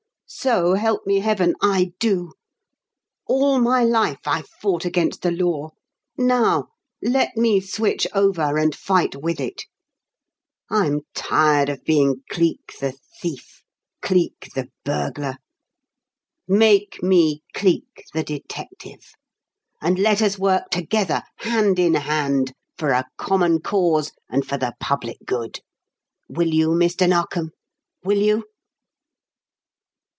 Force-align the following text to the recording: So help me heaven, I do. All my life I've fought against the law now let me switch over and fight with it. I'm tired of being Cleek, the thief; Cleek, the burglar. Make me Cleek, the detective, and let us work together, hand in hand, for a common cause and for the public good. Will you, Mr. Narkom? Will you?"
So 0.33 0.75
help 0.75 1.05
me 1.05 1.19
heaven, 1.19 1.55
I 1.61 1.91
do. 1.99 2.31
All 3.27 3.59
my 3.59 3.83
life 3.83 4.21
I've 4.25 4.47
fought 4.47 4.85
against 4.85 5.23
the 5.23 5.29
law 5.31 5.71
now 6.17 6.69
let 7.03 7.35
me 7.35 7.59
switch 7.59 8.07
over 8.15 8.57
and 8.57 8.73
fight 8.73 9.13
with 9.17 9.41
it. 9.41 9.65
I'm 10.69 11.01
tired 11.13 11.67
of 11.67 11.83
being 11.83 12.23
Cleek, 12.29 12.75
the 12.79 12.97
thief; 13.21 13.61
Cleek, 14.01 14.49
the 14.55 14.69
burglar. 14.85 15.35
Make 16.47 17.03
me 17.03 17.43
Cleek, 17.53 18.05
the 18.13 18.23
detective, 18.23 19.11
and 19.81 19.99
let 19.99 20.21
us 20.21 20.39
work 20.39 20.69
together, 20.69 21.23
hand 21.39 21.77
in 21.77 21.95
hand, 21.95 22.53
for 22.77 22.91
a 22.91 23.05
common 23.17 23.59
cause 23.61 24.13
and 24.29 24.47
for 24.47 24.57
the 24.57 24.75
public 24.79 25.17
good. 25.25 25.59
Will 26.29 26.53
you, 26.53 26.69
Mr. 26.69 27.07
Narkom? 27.09 27.51
Will 28.01 28.19
you?" 28.21 28.45